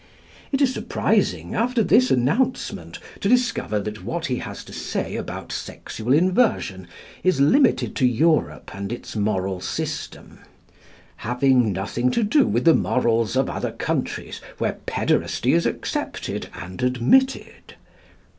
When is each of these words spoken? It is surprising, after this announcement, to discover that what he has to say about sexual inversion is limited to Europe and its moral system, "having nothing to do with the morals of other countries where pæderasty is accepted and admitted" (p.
It 0.51 0.63
is 0.63 0.73
surprising, 0.73 1.53
after 1.53 1.83
this 1.83 2.09
announcement, 2.09 2.97
to 3.19 3.29
discover 3.29 3.79
that 3.81 4.03
what 4.03 4.25
he 4.25 4.37
has 4.37 4.63
to 4.65 4.73
say 4.73 5.15
about 5.15 5.51
sexual 5.51 6.11
inversion 6.11 6.87
is 7.23 7.39
limited 7.39 7.95
to 7.97 8.07
Europe 8.07 8.71
and 8.73 8.91
its 8.91 9.15
moral 9.15 9.59
system, 9.61 10.39
"having 11.17 11.71
nothing 11.71 12.09
to 12.09 12.23
do 12.23 12.47
with 12.47 12.65
the 12.65 12.73
morals 12.73 13.35
of 13.35 13.47
other 13.47 13.73
countries 13.73 14.41
where 14.57 14.79
pæderasty 14.87 15.53
is 15.53 15.67
accepted 15.67 16.49
and 16.55 16.81
admitted" 16.81 17.51
(p. 17.67 17.75